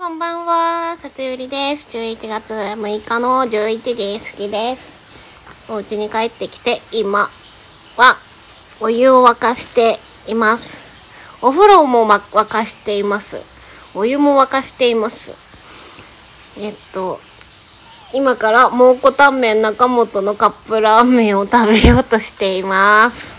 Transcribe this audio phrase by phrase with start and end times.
[0.00, 1.88] こんばんは、さつゆりです。
[1.90, 4.96] 11月6日の11時過ぎです。
[5.68, 7.28] お家に帰ってきて、今
[7.96, 8.16] は
[8.78, 9.98] お湯を沸かして
[10.28, 10.84] います。
[11.42, 13.40] お風呂も、沸かしています。
[13.92, 15.34] お湯も沸かしています。
[16.56, 17.18] えっと、
[18.14, 23.36] 今から蒙古タンメン中本のカップラーメンを食べようとしています。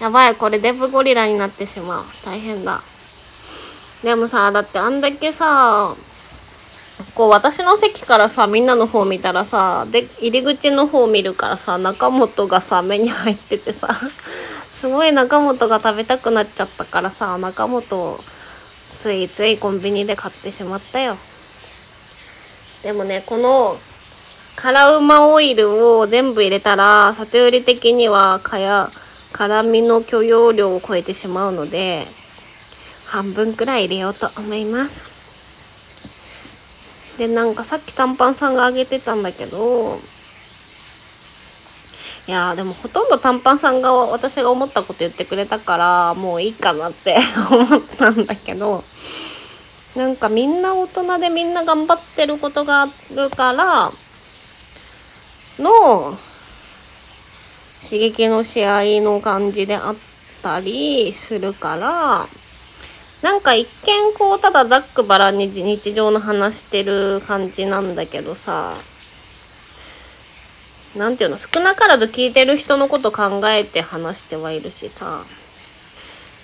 [0.00, 2.04] やばい、これデブゴリラになってしまう。
[2.24, 2.82] 大変だ。
[4.02, 5.94] でもさ、だってあんだけさ、
[7.14, 13.88] こう私の席からさ、みんなの方見たらさ、で、入り口の方見るからさ、中本がさ、目に入っててさ、
[14.72, 18.20] すごい中本が食べたくなっちゃったからさ、中本を
[18.98, 21.16] ついついコンビニで買ってしまったよ。
[22.82, 23.78] でもね、この、
[24.56, 28.90] 辛うまオイルを全部入れたら、里寄り的には、かや、
[29.32, 32.06] 辛みの許容量を超えてしまうので、
[33.12, 35.06] 半分くらい入れようと思います。
[37.18, 40.00] でなんかさっき短パンさんがあげてたんだけど
[42.26, 47.18] いやでもほとんど短パンさんが私が思ったこと言ってくれたからもういいかなって
[47.50, 48.82] 思ったんだけど
[49.94, 53.92] なんかみんな大人でみんな頑張ってることがあるから
[55.58, 56.16] の
[57.82, 59.96] 刺激の試合の感じであっ
[60.42, 62.26] たりするから
[63.22, 68.74] なんか一見こうただざっくばらに日常の話してる感じなんだけどさ。
[70.96, 75.24] なんていうの少なからず聞いてる人のこと考えて話してはいるしさ。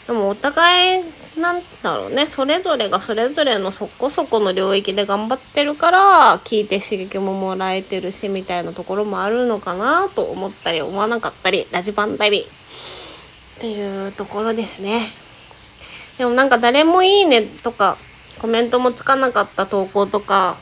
[0.07, 1.05] でもお互い
[1.39, 2.27] なんだろうね。
[2.27, 15.28] それぞれがそれぞれのそこそこの領域で頑張ってるから聞いて刺激ももらえてるしみたいなところもあるのかなと思ったり思わなかったりラジバンダリっていうところですね。
[16.19, 17.97] でもなんか誰もいいねとか
[18.39, 20.57] コメントもつかなかった投稿とか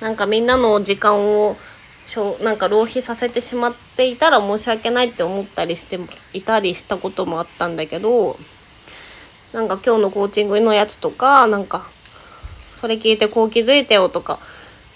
[0.00, 1.56] なんかみんなの時間を
[2.06, 5.98] しょなんか浪費させてしまっていたら申し訳ないって思ったりして
[6.32, 8.38] いたりしたこともあったんだけど
[9.52, 11.88] なんか今日のコーチングのやつとかなんか
[12.72, 14.40] それ聞いてこう気づいてよとか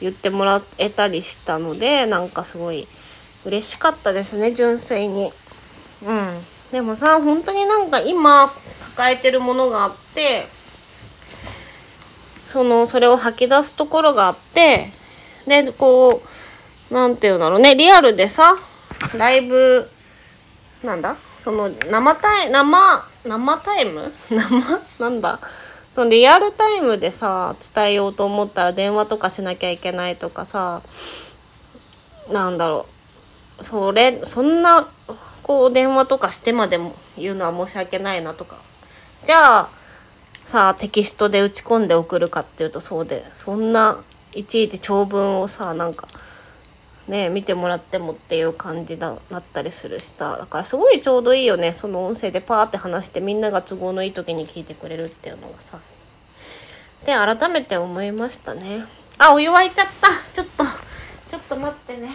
[0.00, 2.88] 言ってもらえたりしたのでなんかすごい
[3.44, 5.32] 嬉しかったですね純粋に。
[6.03, 8.53] うんでもさ本当になんか今
[8.97, 10.47] 抱えてるものがあって
[12.47, 14.91] そのそれを吐き出すところがあって
[15.47, 16.22] でこ
[16.91, 18.56] うなんていうんだろうねリアルでさ
[19.19, 19.91] ライブ
[20.84, 21.16] なんだ？
[21.41, 24.12] その生タイ生生タイム？
[24.31, 24.81] 生？
[25.00, 25.41] なんだ？
[25.93, 30.82] そのリアルタイムでさ伝えようと思ったら電話とかしなきゃいけないとかさ
[32.31, 32.87] なんだろ
[33.59, 33.65] う。
[33.65, 34.88] それそんな
[35.43, 38.59] こう電話とかしてまでも言うのは申し訳ないなとか。
[39.24, 39.70] じゃあ
[40.44, 44.02] さあテキストで打ち込んで送るかっていうとそうでそんな
[44.34, 46.08] いちいち長文をさなんか
[47.08, 51.72] ね見てもらってもっていう感じだなったりするしさだからすごいちょうどいいよね。
[51.72, 55.78] その音声でパーって話してみんなが都合のいい時に聞いてくれるっていうのがさ。
[57.06, 58.84] で改めて思いましたね。
[59.18, 60.08] あお湯沸いちゃった。
[60.34, 60.64] ちょっと
[61.30, 62.10] ちょっと待ってね。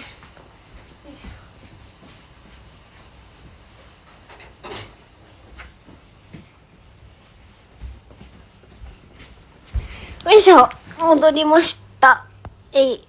[10.26, 10.68] よいしょ。
[11.00, 12.26] 戻りました。
[12.74, 13.02] えい。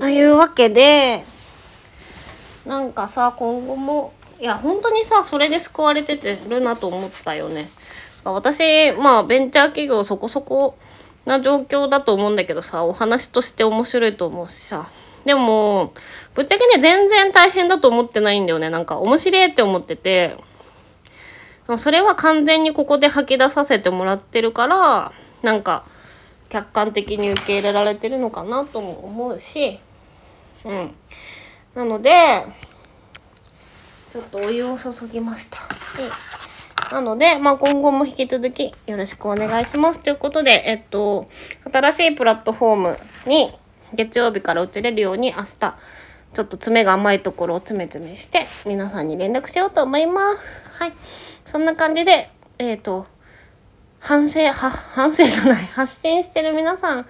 [0.00, 1.24] というわけで
[2.64, 7.68] なんかさ今後もいや本当にさそれで救われててるなと思ったよね。
[8.24, 10.78] 私まあベンチャー企業そこそこ
[11.26, 14.88] な状況だと思うんだけどさお話として面白いと思うしさ。
[15.26, 15.92] でも
[16.34, 18.70] ぶっちゃけね全然大変だと思ってないんだよね。
[18.70, 20.36] なんか面白いって思ってて。
[21.76, 25.12] それは完全にここで吐き出させてもらってるから
[25.42, 25.84] なんか
[26.48, 29.80] 客観的に受け入れられてるのかなとも思うし。
[30.64, 30.94] うん。
[31.74, 32.44] なので
[34.10, 35.58] ちょっとお湯を注ぎました。
[36.90, 40.00] なので、まあ、今後も引き続きよろしくお願いします。
[40.00, 41.28] ということでえっと
[41.72, 43.52] 新しいプラットフォームに
[43.94, 45.48] 月曜日から移れるように明日
[46.32, 50.66] ちょっと詰めが甘いところを詰め詰めして皆さんに連絡しようと思います。
[50.68, 50.92] はい。
[51.44, 53.06] そんな感じでえっ、と
[54.00, 55.64] 反省は反省じゃない。
[55.72, 57.06] 発信してる皆さん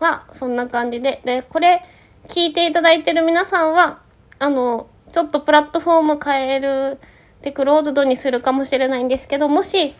[0.00, 1.22] はそんな感じで。
[1.24, 1.84] でこれ
[2.26, 4.00] 聞いていただいてる皆さんは
[4.38, 6.98] あのちょっとプラットフォーム変える
[7.40, 9.94] でクローズドにするかもしれないんですけどもし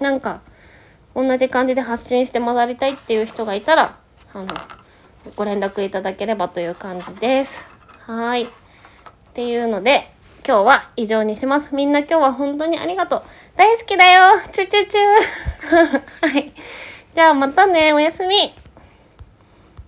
[0.00, 0.40] なんか
[1.14, 3.96] 同じ感じで発信して学びたいっていう人がいたら
[4.34, 4.48] あの
[5.36, 7.68] ご連絡いただければという感じです。
[8.06, 8.44] はい。
[8.44, 8.48] っ
[9.32, 10.12] ていうので
[10.46, 11.74] 今日は以上にします。
[11.74, 13.22] みんな今日は本当にありがとう。
[13.56, 16.02] 大好きだよチュチュチュ
[16.32, 16.52] はい。
[17.14, 18.54] じゃあまたねおやすみ